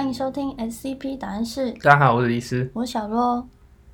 [0.00, 2.70] 欢迎收听 SCP 答案室，大家好，我是李斯。
[2.72, 3.46] 我是小若。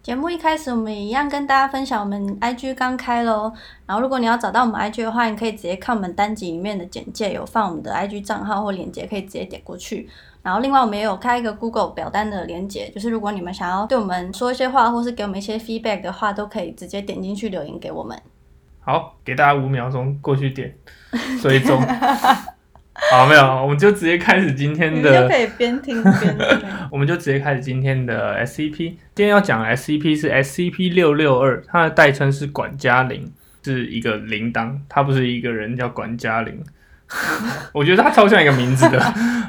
[0.04, 3.52] 节目一开始，我们也一样跟大家分享我们 IG 刚开喽。
[3.86, 10.08] 然后，如果你要找到我们 IG 的话，你可以直接看我们单集里面的简介，有放我们的 IG 账号或链接，可以直接点过去。
[10.44, 18.16] 然后，另外我们也有开一个 Google 表单的连接，就是如果你们想要对我们说一些话，或是给我们一些 feedback 的话，都可以直接点进去留言给我们。
[18.78, 20.72] 好，给大家五秒钟过去点
[21.42, 21.82] 追踪。
[23.10, 26.36] 好，没有，我们就直接开始今天你的就可以边听边。
[26.90, 28.76] 我们就直接开始今天的 SCP。
[29.14, 33.30] 今天要讲的 SCP 是 SCP 六六二，它的代称是管家铃，
[33.62, 36.62] 是一个铃铛，它不是一个人叫管家铃。
[37.72, 39.00] 我觉得它超像一个名字的。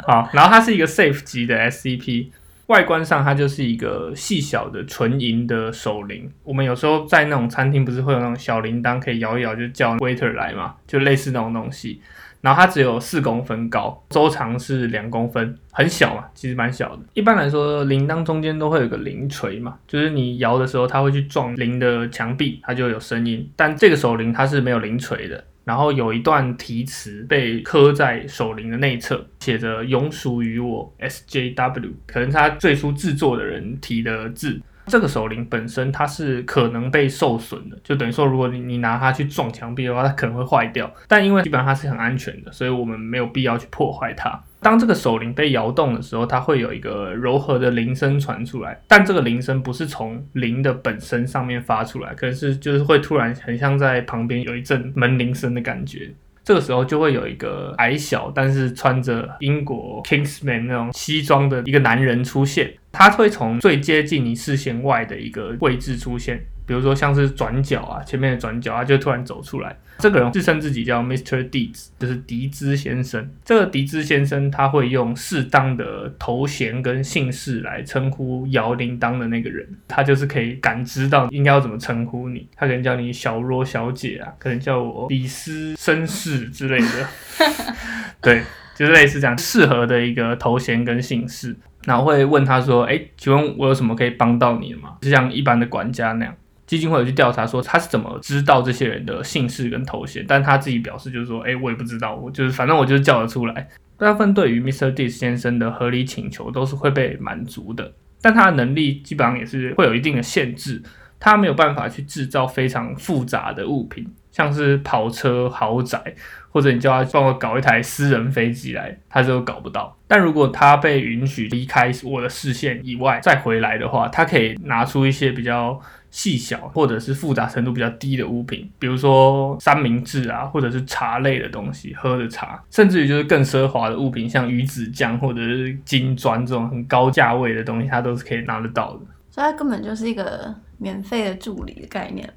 [0.05, 2.27] 好，然后它是一个 Safe 级的 SCP，
[2.68, 6.30] 外观上它就是一个细小的纯银的手铃。
[6.44, 12.02] 我们有时候在那种餐厅不是会有那种小铃铛可以摇一摇就叫 waiter 来嘛，就类似那种东西。
[12.41, 17.02] 然后它只有四公分高，周长是两公分，很小嘛，其实蛮小的。
[17.13, 23.49] 一般来说，铃铛中间都会有个铃锤嘛，就是你摇的时候，它会去撞铃的墙壁，它就有声音。
[23.55, 34.62] 但这个手铃它是没有铃锤的，然后有一段题词被刻在手铃的内侧，写着“永属于我 SJW”，可能是他最初制作的人提的字。
[34.88, 40.91] 这个手铃本身它是可能被受损的，就等于说，如果你你拿它去撞墙壁的话，它可能会坏掉。
[41.07, 44.41] 但因为基本上它是很安全的，所以我们没有必要去破坏它。
[44.60, 56.12] 当这个手铃被摇动的时候，它会有一个柔和的铃声传出来，但这个铃声不是从铃的本身上面发出来，可能是就是会突然很像在旁边有一阵门铃声的感觉。
[56.43, 69.78] 这个时候就会有一个矮小但是穿着英国 Kingsman 那种西装的一个男人出现，他会从最接近你视线外的一个位置出现，比如说像是转角啊，前面的转角，他就突然走出来。
[70.00, 71.47] 这个人自称自己叫 Mr.
[71.47, 73.29] Deeds，就是迪兹先生。
[73.45, 82.47] 这个迪兹先生他会用适当的头衔跟姓氏来称呼摇铃铛的那个人，他就是可以感知到应该要怎么称呼你。
[82.56, 87.07] 他可能叫你小若小姐啊，可能叫我李斯绅士之类的。
[88.19, 88.41] 对，
[88.75, 91.56] 就是类似这样适合的一个头衔跟姓氏，
[91.88, 96.36] 然后会问他说：“哎，请问我有什么可以帮到你的吗？”就像一般的管家那样。
[96.66, 103.70] 基金会有去调查说他是怎么知道这些人的姓氏跟头衔，但他自己表示就是说，哎，我也不知道，我就是反正我就是叫得出来。
[103.98, 104.94] 大部分对于 Mr.
[104.94, 110.84] Dis 先生的合理请求都是会被满足的，但他的能力基本上也是会有一定的限制，
[111.22, 116.16] 他没有办法去制造非常复杂的物品，像是跑车、豪宅，
[116.57, 119.95] 或者你叫他帮我搞一台私人飞机来，他就搞不到。
[120.07, 125.79] 但如果他被允许离开我的视线以外再回来的话，他可以拿出一些比较。
[126.09, 139.01] 细小或者是复杂程度比较低的物品，比如说三明治啊，或者是茶类的东西，喝的茶，甚至于就是更奢华的物品，像鱼子酱或者是金砖这种很高价位的东西，他都是可以拿得到的。
[139.29, 142.28] 所以它根本就是一个免费的助理的概念。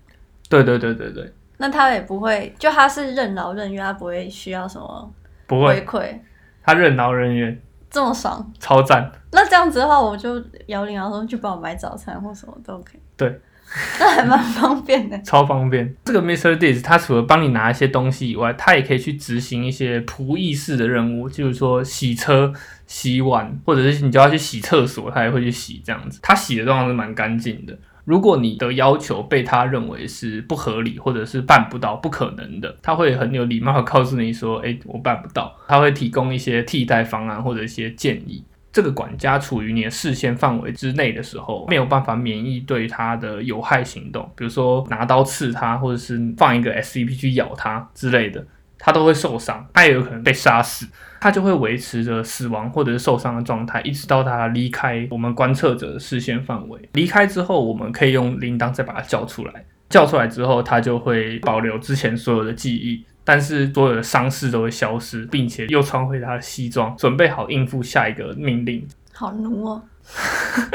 [0.49, 1.33] 对对对对对。
[1.61, 5.13] 那他也不会，就他是任劳任怨，他不会需要什么
[5.47, 6.19] 不会回馈，
[6.65, 7.61] 他任劳任怨，
[7.91, 9.13] 这么爽，超赞。
[9.31, 12.99] 那这样子的话，我就摇铃，然后去帮我买早餐或什么都 OK。
[13.17, 13.41] 对。
[14.01, 15.95] 那还蛮方便的，超方便。
[16.05, 16.59] 这个 Mr.
[16.59, 22.53] Diz 他除了帮你拿一些东西以外，他也可以去执行一些仆役式的任务，就是说洗车、
[22.89, 25.81] 洗碗，或者是你叫他去洗厕所，他也会去洗。
[25.85, 27.79] 这样子，他洗的状况是蛮干净的。
[28.11, 38.43] 如果你的要求被他认为是不合理，或者是办不到、不可能的，他会很有礼貌的告诉你说：“哎，我办不到。”他会提供一些替代方案或者一些建议。
[38.73, 48.45] 这个管家处于你的视线范围之内的时候，没有办法免疫对他的有害行动，比如说拿刀刺他，或者是放一个 SCP 去咬他之类的，
[48.81, 50.87] 他都会受伤，他也有可能被杀死，
[51.21, 56.89] 他就会维持着死亡或者是受伤的状态，一直到他离开我们观测者的视线范围。
[56.95, 63.05] 离开之后，我们可以用铃铛再把他叫出来，叫出来之后，他就会保留之前所有的记忆。
[63.23, 68.85] 但是所有的伤势都会消失，并且又穿回他的西装，准备好应付下一个命令。
[69.13, 69.83] 好奴哦！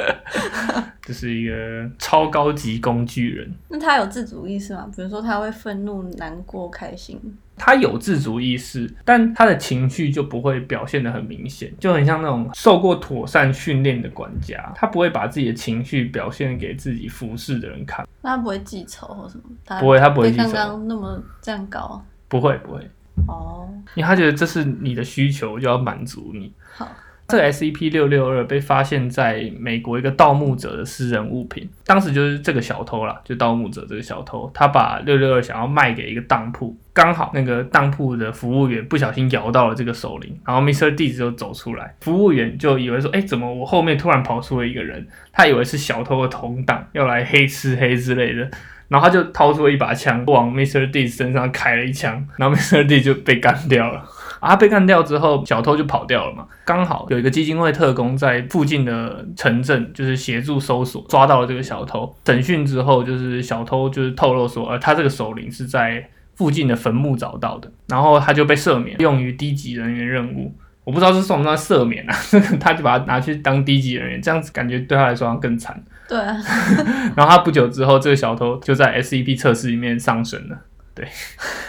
[1.02, 3.52] 这是一个超高级工具人。
[3.68, 4.90] 那他有自主意识吗？
[4.96, 7.20] 比如说他会愤怒、难过、开心？
[7.58, 18.08] 他有自主意识，但他的情绪就不会表现的很明显，就很像那种受过妥善训练的管家，他不会把自己的情绪表现给自己服侍的人看。
[18.22, 19.44] 那他不会记仇或什么？
[19.66, 20.44] 他不会，他不会记仇。
[20.44, 22.04] 刚刚那么这样搞？
[22.28, 22.80] 不会不会
[23.28, 26.52] 哦，因为他觉得这是你的需求，就要满足你。
[26.74, 26.92] 好，
[27.28, 40.94] 这个 SCP 六六二被发现在美国一个盗墓者的私人物品，当时就是这个小偷啦，就盗墓者这个小偷，他把六六二想要卖给一个当铺，刚好那个当铺的服务员不小心摇到了这个手铃，然后 Mr.
[40.94, 45.08] D 就走出来，服务员就以为说，哎，怎么我后面突然跑出了一个人？
[45.32, 48.48] 他以为是小偷的同党要来黑吃黑之类的，
[48.88, 50.92] 然后他就掏出了一把枪往 Mr.
[50.92, 52.86] D 身上开了一枪，然后 Mr.
[52.86, 54.06] D 就被干掉了。
[54.46, 54.56] 啊！
[54.56, 56.46] 被干掉之后，小偷就跑掉了嘛。
[56.64, 62.16] 刚好有一个基金会特工在附近的城镇，就是协助搜索，抓到了这个小偷。
[62.26, 70.54] 审讯之后，就是小偷就是透露说，呃，他这个首领是在附近的坟墓找到的，然后他就被赦免，用于低级人员任务。
[70.84, 72.16] 我不知道是算不算赦免啊？
[72.62, 75.84] 他就把他拿去当低级人员，这样子感觉对他来说更惨。
[76.08, 76.38] 对啊。
[77.18, 80.56] 然后他不久之后，这个小偷就在 SCP 测试里面上升了。
[80.96, 81.06] 对，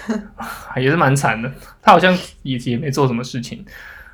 [0.81, 1.53] 也是蛮惨的。
[1.83, 3.65] 他好像也也没做什么事情。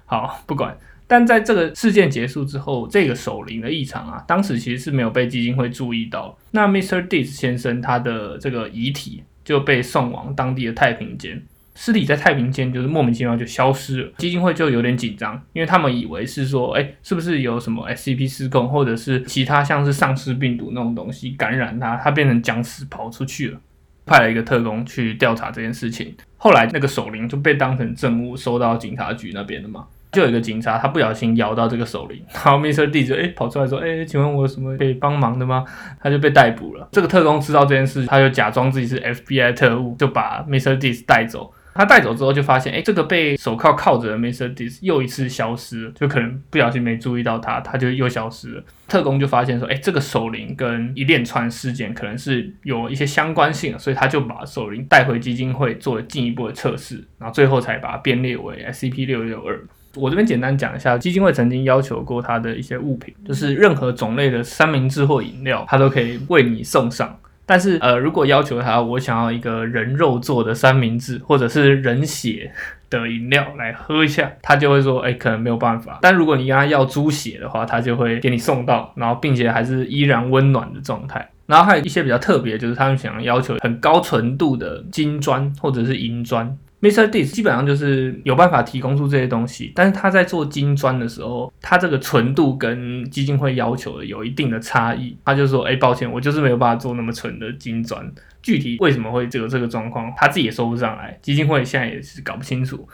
[0.06, 0.76] 好，不管。
[1.06, 6.38] 但在这个事件结束之后，这个守灵的异常啊，当时其实是没有被基金会注意到。
[6.52, 7.06] 那 Mr.
[7.06, 11.42] Dis 先生他的这个遗体就被送往当地的太平间，
[11.74, 14.12] 尸体在太平间就是莫名其妙就消失了。
[14.16, 23.60] 基金会就有点紧张，因为他们以为是说，哎，是不是有什么 SCP 失控，或者是其他像是丧尸病毒那种东西感染他，他变成僵尸跑出去了。
[24.06, 29.86] 派了一个特工去调查这件事情，后来那个守灵就被当成证物收到警察局那边了嘛。
[30.10, 32.90] 就有一个警察，他不小心摇到这个守灵，然后 Mr.
[32.90, 35.64] D 就哎跑出来说，哎，请问我有什么可以帮忙的吗？
[36.02, 36.86] 他就被逮捕了。
[36.92, 40.76] 这个特工知道这件事，他就假装自己是 FBI 特务，就把 Mr.
[40.76, 41.50] D 带走。
[41.74, 44.54] 他带走之后，就发现，哎，这个被手铐铐着的 Mr.
[44.54, 48.64] Dis 又一次消失了，就可能不小心没注意到他，他就又消失了。
[48.88, 59.58] 特工就发现说，哎，这个守灵跟一连串事件可能是有一些相关性，所以他就把守灵带回基金会做了进一步的测试，然后最后才把它编列为 SCP 六六二。
[59.94, 67.18] 我这边简单讲一下，基金会曾经要求过他的一些物品，就是任何种类的三明治或饮料，他都可以为你送上。
[67.52, 72.50] 但是，呃，如果要求他，我想要一个人肉做的三明治，或者是人血
[72.88, 75.98] 的饮料来喝一下，他就会说，哎，可能没有办法。
[76.00, 81.28] 但如果你跟他要猪血的话，他就会给你送到，然后并且还是依然温暖的状态。
[81.44, 86.56] 然后还有一些比较特别，就是他们想要求很高纯度的金砖或者是银砖。
[86.82, 87.08] Mr.
[87.08, 95.16] Dis 基本上就是有办法提供出这些东西，但是他在做金砖的时候，他这个纯度跟基金会要求的有一定的差异。
[95.24, 98.04] 他就说：“哎，抱歉，我就是没有办法做那么纯的金砖。
[98.42, 102.88] 具体为什么会这个这个状况，他自己也说不上来，基金会现在也是搞不清楚。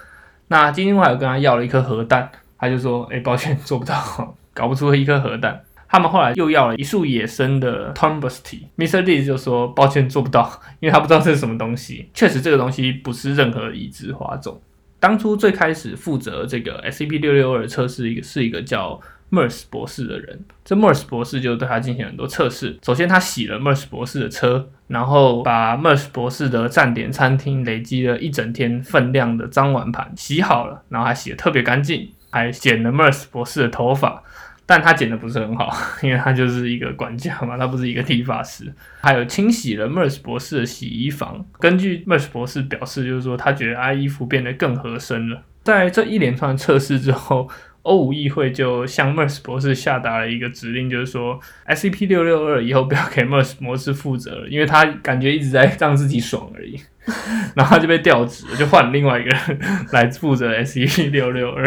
[0.49, 5.59] 那基金会还跟他要了一颗核弹，他就说：哎，抱歉，做不到， 搞不出一颗核弹。”
[5.89, 9.03] 他们后来又要了一束野生的 Tombosity，Mr.
[9.03, 12.11] D 就说抱歉做不到，因为他不知道这是什么东西。
[12.13, 14.61] 确实这个东西不是任何已知花种。
[15.01, 19.01] 当初最开始负责这个 SCP 六六二测试一个是一个叫
[19.31, 22.77] Merce 博士的人，这 Merce 博士就对他进行很多测试。
[22.83, 34.23] 首先他洗了 Merce 博士的车，然后把 Merce 博士的站点餐厅累积了一整天分量的脏碗盘洗好了，然后还洗得特别干净，还剪了 Merce 博士的头发。
[34.71, 35.75] 但他剪的不是很好，
[36.05, 38.71] 因为他就是一个管家嘛，他不是一个理发师。
[39.01, 45.43] 还有清洗了 Merce 博士的洗衣房，根据 Merce 博士表示，就是说他觉得啊衣服变得更合身了。
[45.65, 47.49] 在这一连串测试之后，
[47.81, 56.79] 欧五议会就向 Merce 博士下达了一个指令，就是说 SCP 六六二以后不要给 Merce 博士负责了，因为他感觉一直在让自己爽而已。
[57.57, 59.59] 然后他就被调职，就换另外一个人
[59.93, 61.65] 来负责 SCP 六六二。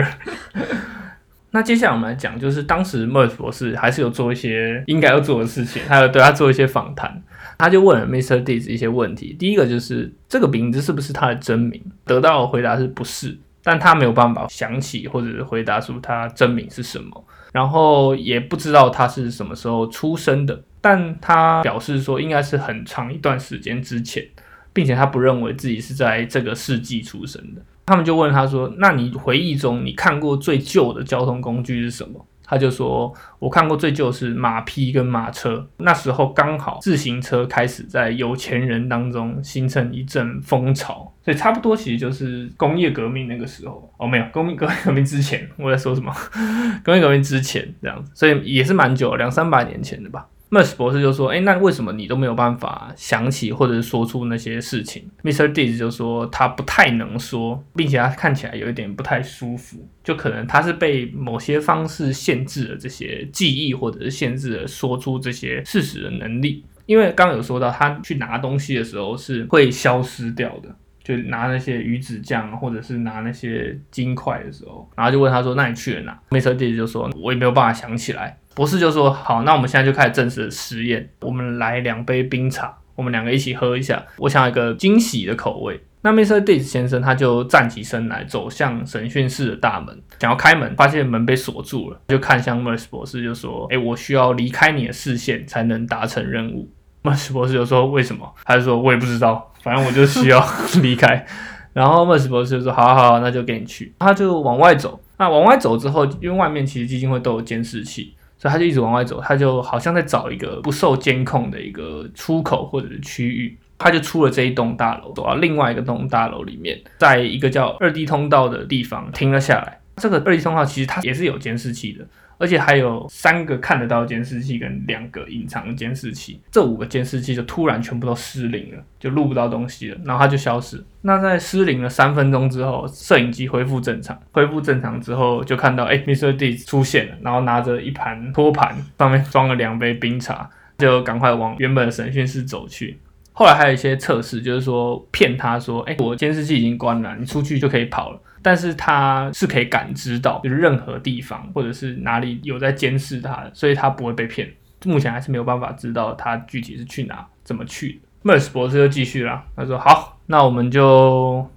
[1.54, 7.22] 那接下来我们来讲，就是当时 Merce 博士还是有做一些应该要做的事情，还有对他做一些访谈。
[7.58, 8.44] 他就问了 Mr.
[8.44, 9.36] Diz 一些问题。
[9.38, 11.80] 第一个就是这个名字是不是他的真名？
[12.06, 20.64] 得到的回答是不是，但他没有办法想起或者是回答出他真名是什么，然后也不知道他是什么时候出生的。
[20.80, 24.26] 但他表示说应该是很长一段时间之前，
[24.74, 27.62] 并且他不认为自己是在这个世纪出生的。
[27.86, 46.14] 他们就问他说：“那你回忆中你看过最旧的交通工具是什么？”他就说：“我看过最旧是马匹跟马车，那时候刚好自行车开始在有钱人当中形成一阵风潮，所以差不多其实就是工业革命那个时候哦，没有工业革命之前，我在说什么？
[46.84, 55.50] 工业革命之前这样子，所以也是蛮久，两三百年前的吧。” Merce 博士就说：“哎，那为什么你都没有办法想起或者说出那些事情？”Mr.
[55.54, 66.66] D 就说：“他不太能说，并且他看起来有一点不太舒服，就可能他是被某些方式限制了这些记忆，或者是限制了说出这些事实的能力。
[66.86, 70.76] 因为刚有说到，他去拿东西的时候是会消失掉的。
[71.04, 76.56] 就拿那些鱼子酱或者是拿那些金块的时候，然后就问他说：“那你去了哪？”Mr.
[76.56, 84.04] D 就说：“我也没有办法想起来。”博士就说：“好，那我们现在就开始正式的实验，我们来两杯冰茶，我们两个一起喝一下。
[84.18, 86.44] 我想要一个惊喜的口味。”那 Mr.
[86.44, 96.68] D 先生他就站起身来，走向审讯室的大门，想要开门，发现门被锁住了，就看向 m e r s 博士就说：“哎，我需要离开你的视线才能达成任务。
[97.04, 100.44] m e r s 博士就说：“为什么？”他就说：“我也不知道，反正我就需要
[100.82, 101.24] 离开。
[101.74, 105.00] ”然后 m e r s 博士就说：“好好好，那就跟你去。”他就往外走。
[105.20, 108.16] 那往外走之后，因为外面其实基金会都有监视器。
[108.42, 119.80] 所以他就一直往外走，他就好像在找一个不受监控的一个出口或者是区域，他就出了这一栋大楼，走到另外一个栋大楼里面，在一个叫二 D 通道的地方停了下来。
[119.98, 122.04] 这个二 D 通道其实它也是有监视器的。
[122.42, 130.84] 而且还有三个看得到监视器跟两个隐藏监视器，这五个监视器就突然全部都失灵了，就录不到东西了，然后它就消失。
[131.04, 136.36] 那在失灵了三分钟之后，摄影机恢复正常，恢复正常之后就看到，哎，Mr.
[136.36, 142.98] D 出现了，然后拿着一盘托盘，上面装了两杯冰茶，就赶快往原本的审讯室走去。
[143.34, 148.20] 后来还有一些测试，就是说骗他说，哎，我监视器已经关了，你出去就可以跑了。
[148.42, 154.52] 但是他是可以感知到，就是任何地方或者是哪里有在监视他的，所以他不会被骗。
[154.84, 158.34] 目前还是没有办法知道他具体是去哪、怎么去的。
[158.34, 161.48] Merce 博士就继续了，他说：“好，那我们就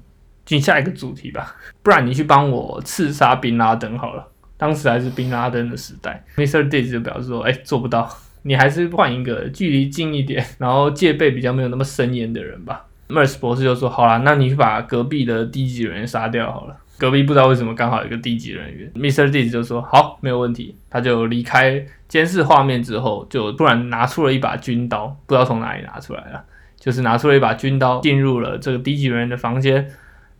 [0.44, 1.56] 进下一个主题吧。
[1.82, 4.28] 不然你去帮我刺杀宾拉登好了。
[4.56, 6.22] 当时还是宾拉登的时代。
[6.36, 6.68] ”Mr.
[6.68, 8.08] Days 就表示说：“哎，做不到，
[8.42, 16.76] 你还是换一个距离近一点，然后戒备比较没有那么森严的人吧。” Mers 博士就说：“好啦，那你去把隔壁的低级人员杀掉好了。
[16.96, 18.90] 隔壁不知道为什么刚好有一个低级人员。
[18.94, 19.26] Mr.
[19.28, 20.76] Dids 就说：好，没有问题。
[20.88, 26.44] 他就离开监视画面之后，就突然拿出了一把军刀，不知道从哪里拿出来了，
[26.78, 29.86] 就是拿出了一把军刀，进入了这个低级人员的房间，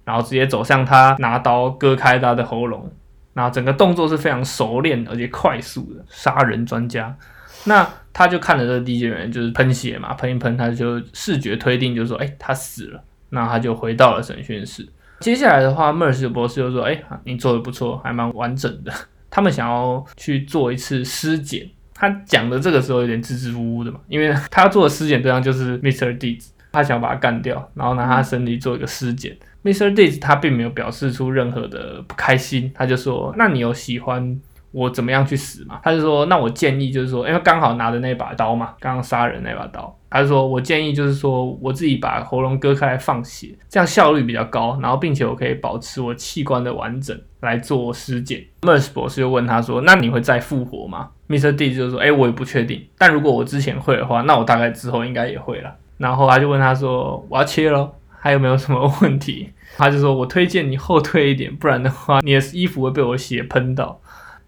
[0.05, 2.91] 然后直接走向他，拿刀割开他的喉咙。
[3.35, 7.17] 那整个动作是非常熟练而且快速的杀人专家。
[7.65, 13.05] 那他就看着这个低级人就是喷血嘛，喷一喷，他就视觉推定，就说，哎，他死了。
[13.31, 14.89] 那他就回到了审讯室。
[15.19, 18.93] 接下来的话，Merce 博士就说，哎，你做的不错，还蛮完整的。
[19.29, 21.69] 他们想要去做一次尸检。
[21.93, 26.17] 他讲的这个时候有点支支吾吾的嘛，因为他做的尸检对象就是 Mr.
[26.17, 29.37] d e e s 他想把他干掉，然后拿他身体做一个尸检。
[29.65, 29.93] Mr.
[29.93, 34.41] d e e s 他并没有表示出任何的不开心，他就说，那你有喜欢？
[34.75, 35.79] 我怎么样去死嘛？
[35.85, 48.45] 他就说，那我建议就是说，因为刚好拿着那把刀嘛，刚刚杀人那把刀，他就说我建议就是说，我自己把喉咙割开来放血，这样效率比较高，然后并且我可以保持我器官的完整来做尸检。
[48.63, 51.55] Merce 博士又问他说，那你会再复活吗？Mr.
[51.55, 55.73] D 就说，哎，我也不确定，但如果我之前会的话，那我大概之后应该也会了。
[55.99, 59.51] 然后他就问他说，我要切咯，还有没有什么问题？
[59.77, 64.01] 他就说我推荐你后退一点，不然的话，你的衣服会被我血喷到。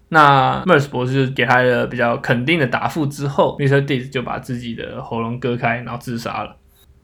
[0.09, 3.83] 那 Mers 博士给他的比较肯定的答复之后，Mr.
[3.83, 6.55] d i s 就把自己的喉咙割开，然后自杀了。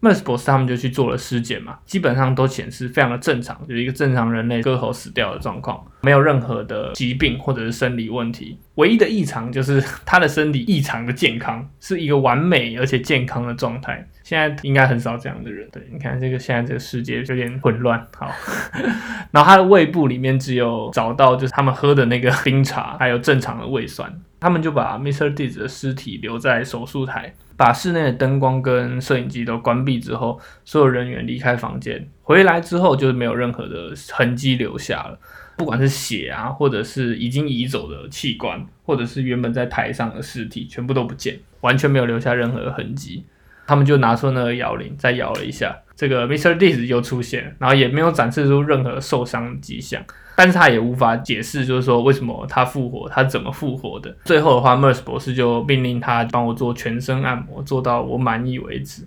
[0.01, 8.57] Mers 博士他们就去做了尸检嘛，基本上都显示非常的正常，就是一个正常人类割喉死掉的状况，没有任何的疾病或者是生理问题。
[8.75, 14.05] 唯一的异常就是他的身体异常的健康，是一个完美而且健康的状态。
[14.23, 15.67] 现在应该很少这样的人。
[15.71, 18.07] 对，你看这个现在这个世界有点混乱。
[18.15, 18.31] 好，
[19.31, 24.11] 然后他的胃部里面只有找到就是他们喝的那个冰茶，还有正常的胃酸。
[24.39, 25.33] 他们就把 Mr.
[25.33, 32.05] d i z 的尸体留在手术台，把室内的灯光跟摄影机都关闭之后，所有人员离开房间。
[32.21, 35.17] 回来之后就是没有任何的痕迹留下了，
[35.55, 43.23] 不管是血啊，或者是已经移走的器官，或者是原本在台上的尸体，全部都不见，完全没有留下任何痕迹。
[43.65, 46.57] 他们就拿出那个摇铃，再摇了一下，这个 Mr.
[46.57, 50.03] Diz 又出现，然后也没有展示出任何受伤迹象，
[50.35, 54.15] 但是他也无法解释，就是说为什么他复活，他怎么复活的。
[54.25, 59.03] 最后的话，Mers 博士就命令他帮我做全身按摩，做到我满意为止。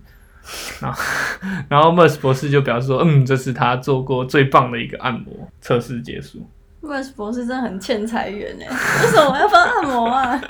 [0.81, 1.03] 然后，
[1.69, 5.33] 然后 Mers 博士就表示说，嗯，这是他做过最棒的一个按摩。
[5.61, 6.49] 测试结束。
[6.83, 8.69] Mers 博士真的很欠财源哎，
[9.03, 10.41] 为什么我要帮按摩啊？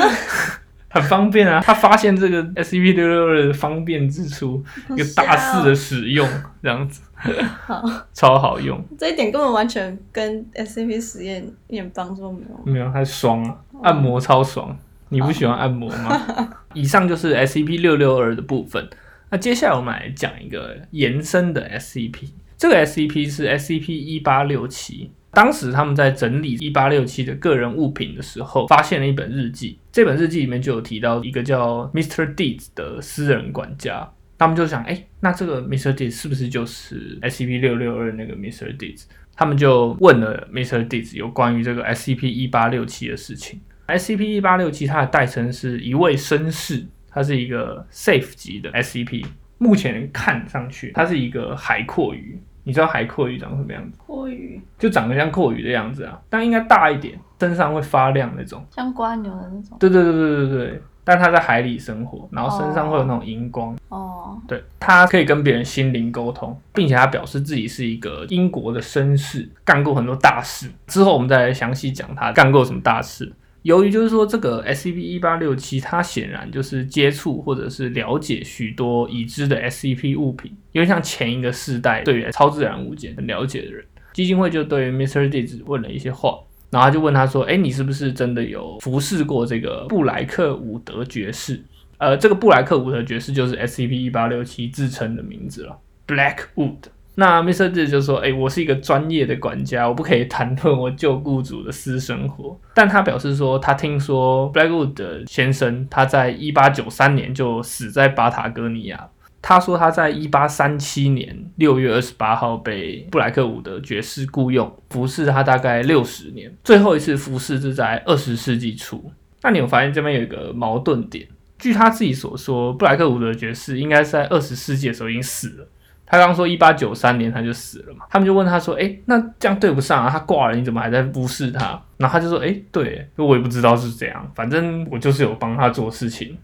[0.92, 1.60] 很方便啊！
[1.64, 6.28] 他发现这个 S C P 六六二的方便之处，一个大肆的使用，
[6.62, 7.00] 这样子，
[7.66, 7.82] 好，
[8.12, 8.82] 超好用。
[8.98, 12.72] 这一点根本完全跟 S C P 实验一点帮助没有。
[12.72, 14.76] 没有，它爽啊，按摩超爽。
[15.08, 16.48] 你不喜欢按摩吗？
[16.72, 18.88] 以上就是 S C P 六六二的部分。
[19.30, 22.34] 那接下来我们来讲一个延伸的 S C P。
[22.56, 25.10] 这个 S C P 是 S C P 一八六七。
[25.32, 29.78] 当时他们在整理一八六七的个人物品的时候，发现了一本日记。
[29.90, 32.34] 这本日记里面就有提到一个叫 Mr.
[32.34, 34.12] Deeds 的私人管家。
[34.38, 35.94] 他们就想，哎、那这个 Mr.
[35.94, 38.76] Deeds 是不是就是 SCP 六六二那个 Mr.
[38.76, 39.04] Deeds？
[39.34, 40.86] 他们就问了 Mr.
[40.86, 43.60] Deeds 有关于这个 SCP 一八六七的事情。
[43.86, 49.24] SCP 一八六七它的代称是一位绅士，它是一个 Safe 级的 SCP。
[49.58, 52.38] 目前看上去，它是一个海阔鱼。
[52.64, 53.98] 你知道海阔鱼长什么样子？
[53.98, 58.64] 阔鱼就长得像阔鱼的样子啊，但应该大一点，身上会发亮那种。
[58.70, 59.76] 像瓜牛的那种。
[59.80, 63.76] 对对对对对对，但它在海里生活，然后身上会有那种荧光。
[63.88, 70.70] 哦，对，它可以跟别人心灵沟通，并且它表示自己是一个英国的绅士，干过很多大事。
[70.86, 73.32] 之后我们再来详细讲它干过什么大事。
[73.62, 83.84] 由于就是说这个 SCP 一八六七，它显然就是接触或者是了解许多已知的 SCP 物品，因为像前一个世代对于超自然物件很了解的人。
[84.12, 85.28] 基金会就对 Mr.
[85.28, 86.38] Deeds 问了一些话，
[86.70, 91.62] 然后就问他说：“哎，你是不是真的有服侍过这个布莱克伍德爵士？”
[91.98, 96.78] 呃，这个布莱克伍德爵士就是 SCP 一八六七自称的名字了，Blackwood。
[97.14, 97.70] 那 Mr.
[97.70, 109.08] D 就说：“哎、我是一个专业的管家，我不可以谈论我旧雇主的私生活。”但他表示说，他听说 Blackwood 先生他在一八九三年就死在巴塔哥尼亚。
[109.42, 119.10] 他说他在一八三七年六月二十八号被布莱克伍德爵士雇佣，服侍他大概六十年，最后一次服侍是在二十世纪初。
[119.42, 121.26] 那你有发现这边有一个矛盾点？
[121.58, 125.68] 据他自己所说，布莱克伍德爵士应该是在二十世纪的时候已经死了。
[126.12, 136.36] 他刚说一八九三年他就死了嘛，他们就问他说：“诶，那这样对不上啊，他挂了，你怎么还在服侍他？”然后他就说：“诶，对，我也不知道是怎样，反正我就是有帮他做事情。”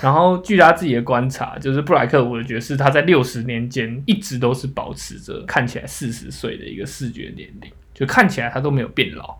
[0.00, 9.36] 然后据他自己的观察，就是布莱克伍德爵士他在六十年间一直都是保持着看起来四十岁的一个视觉年龄，就看起来他都没有变老。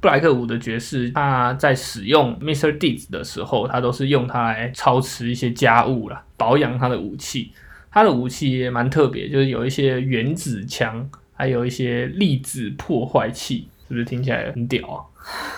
[0.00, 2.78] 布莱克伍德爵士他在使用 Mr.
[2.78, 7.52] Deeds 的时候，他都是用它来操持一些家务啦，保养他的武器。
[7.90, 15.00] 他的武器也蛮特别，就是有一些原子枪，还有一些粒子破坏器，是不是听起来很屌啊？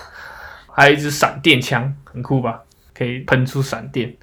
[0.73, 2.61] 还有一支闪电枪，很酷吧？
[2.93, 4.13] 可以喷出闪电。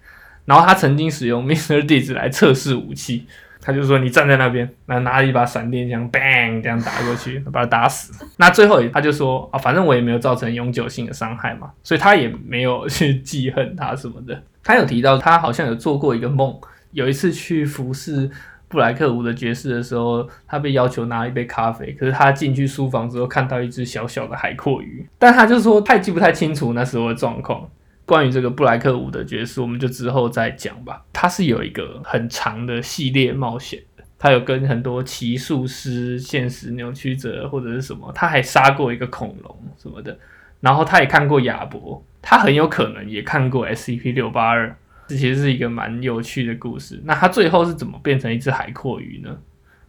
[0.44, 1.82] 然后他曾经使用 Mr.
[1.82, 3.26] Deeds 来测试武器，
[3.60, 8.24] 他就说你站在那边，然后拿了一把闪电枪，bang 这样打过去，把他打死。
[8.38, 14.42] 那最后他就说啊，反正我也没有造成永久性的伤害嘛，所以他也没有去记恨他什么的。
[14.64, 16.58] 他有提到他好像有做过一个梦，
[16.92, 18.30] 有一次去服侍
[18.68, 27.68] 布莱克伍的爵士的时候，他被要求拿一杯咖啡，可是他进去书房之后看到一只小小的海阔鱼，但他就说他也记不太清楚那时候的状况。
[28.04, 31.04] 关于这个布莱克伍的爵士，我们就之后再讲吧。
[31.12, 33.82] 他是有一个很长的系列冒险，
[34.18, 40.18] 他有跟很多骑术师、现实扭曲者或者是什么，他还杀过一个恐龙什么的。
[40.60, 44.74] 然后他也看过亚伯，他很有可能也看过 SCP 六八二。
[45.08, 47.00] 这其实是一个蛮有趣的故事。
[47.04, 49.36] 那它最后是怎么变成一只海阔鱼呢？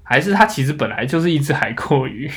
[0.02, 2.32] 还是它其实本来就是一只海阔鱼？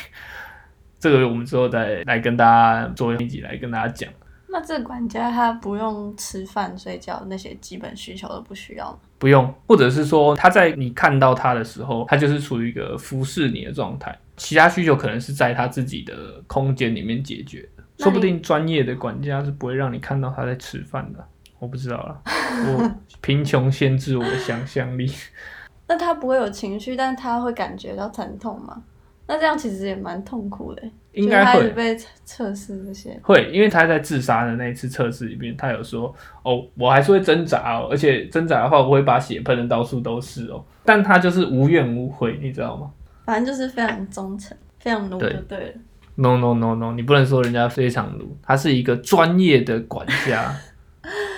[0.99, 4.12] 这个我们之后再来跟大家做一集来跟大家讲。
[4.49, 8.99] 那这个管家他不用吃饭、睡觉那些基本需求都不需要吗？
[9.18, 16.14] 不用，或者是说他在你看到他的时候，他就是处于一个服侍你的状态，其他需求可能是在他自己的
[16.47, 17.83] 空间里面解决的。
[17.99, 21.27] 说不定专业的管家是不会让你看到他在吃饭的，
[21.62, 22.20] 我不知道啦，
[22.66, 25.09] 我贫穷限制我的想象力。
[25.87, 28.83] 那他不会有情绪，但他会感觉到疼痛吗？
[29.29, 33.16] 那这样其实也蛮痛苦的，应该会被测测试这些。
[33.22, 40.64] 会，因为他在自杀的那一次测试里面，他有说哦，我还是会挣扎哦，而且挣扎的话，我会把血喷的到处都是哦。
[40.85, 42.90] 但他就是无怨无悔，你知道吗
[43.25, 45.72] 反正就是非常忠诚、非常奴就对了。
[46.16, 50.53] ？No No No No，你不能说人家非常奴，他是一个专业的管家，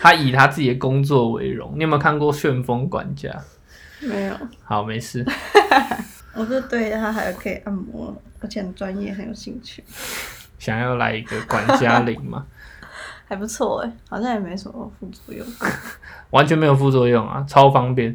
[0.05, 1.73] 他以他自己的工作为荣。
[1.77, 3.31] 你有没有看过《旋风管家》？
[4.07, 5.25] 没有，好，没事。
[6.37, 9.83] 我是对他还有可以按摩，而且很专业，很有兴趣，
[10.59, 12.45] 想要来一个管家铃吗？
[13.27, 15.47] 还不错哎，好像也没什么副作用。
[16.29, 18.15] 完全没有副作用啊，超方便。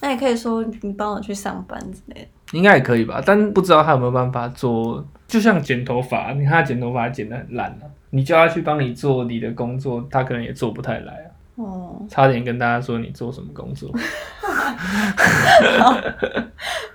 [0.00, 2.28] 那也可以说你帮我去上班之类的。
[2.56, 11.28] 应该也可以吧，但不知道他有没有办法做，就像剪头发，你看他剪头发剪得很烂啊，你叫他去帮你做你的工作，他可能也做不太来啊。
[11.56, 13.90] 哦，差点跟大家说你做什么工作。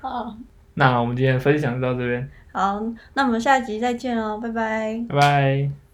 [0.01, 0.35] 好，
[0.75, 2.81] 那我们今天分享到这边，好，
[3.13, 5.03] 那我们下集再见哦，拜拜。
[5.09, 5.90] 拜拜。